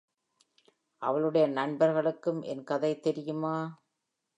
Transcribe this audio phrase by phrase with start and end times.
[1.01, 3.55] அவளுடைய நண்பர்களுக்கும் என் கதை தெரியுமா’